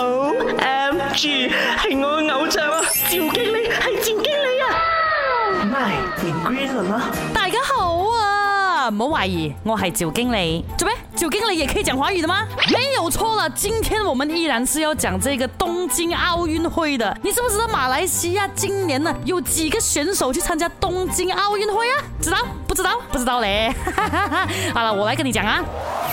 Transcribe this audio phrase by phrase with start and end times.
[0.00, 0.06] 好
[0.56, 7.02] ，M G，系我嘅偶像啊，赵经理系赵经理啊，My Green 啦。
[7.34, 10.64] 大家好啊，唔好怀疑，我系赵经理。
[10.78, 10.96] 做咩？
[11.14, 12.48] 赵经理也可以讲华语的吗？
[12.72, 17.14] 没有错了，今天我们依然是要讲这个东京奥运会的。
[17.22, 22.00] 你知不知道马来西亚今年呢有几个选手去参加东京奥运会啊？
[22.22, 22.38] 知道？
[22.66, 22.98] 不知道？
[23.12, 23.70] 不知道咧。
[24.72, 25.62] 好了，我来跟你讲啊。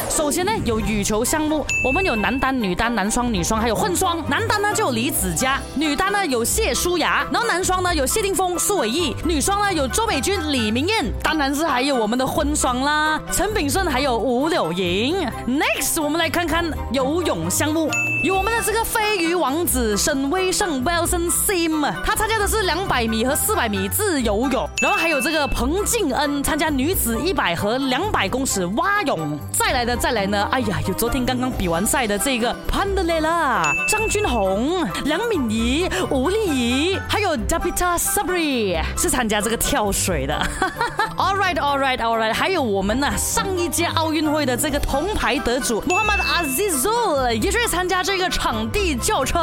[0.10, 4.18] 首先呢，有羽球项目，我们有男单、女单、男双、女双，还有混双。
[4.30, 11.06] 男单呢，就有李梓嘉；女单呢，有谢淑雅；然后男双呢，有谢霆锋、苏伟毅；女双呢，有周美君、李明燕。
[11.22, 15.28] 当然是还有我们的混双啦，陈炳顺还有吴柳莹。
[15.46, 17.90] Next，我们来看看游泳项目，
[18.24, 29.38] 有我们的这个飞鱼王子沈威胜 （Wilson Sim），他参加的是两百米和四百米自由泳，然后还有这个彭敬恩参加女子一百和两百公尺蛙泳。
[29.52, 29.97] 再来的。
[30.00, 40.38] 再来呢，哎呀，有昨天刚刚比完赛的这个潘德雷拉、张军红、梁敏仪、吴丽仪，还有 Dapita s a b r i 是参加这个跳水的。
[40.60, 42.32] 哈哈 All right, all right, all right。
[42.32, 49.40] 还有我们呢，上一届奥运会的这个铜牌得主 Mohammad Azizul 也去参加这个场地轿车。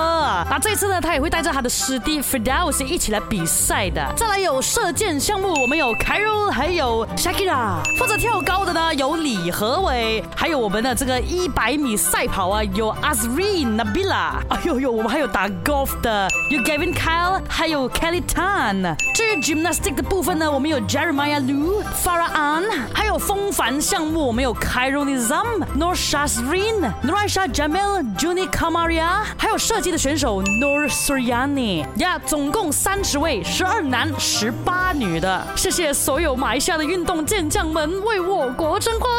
[0.48, 4.00] 那这一次呢，他也会带着他的师弟 f i d i s 一起来比赛的。
[4.16, 7.83] 再来有射箭项目，我们有 c a r o l 还有 Shakira。
[7.98, 14.34] 负责跳高的呢有李和伟，还有我们的这个一百米赛跑啊有 Azreen Nabila。
[14.50, 18.94] 哎呦呦，我们还有打 golf 的有 g a v i n Kyle，还有 Kelly Tan。
[19.12, 21.63] 至于 gymnastic 的部分呢，我们有 Jeremiah Lu。
[22.02, 26.16] Farah An，还有风帆项目，我们有 k a i r o n i z a m n o r s
[26.16, 30.64] h a z r i n n u r i s h a Jamil，Junikamaria，还有射击的选手 n
[30.64, 35.46] o r s u r y a n i 呀，总共三十位，十二男十八女的。
[35.56, 39.10] 谢谢所有马来西亚的运动健将们为我国争光！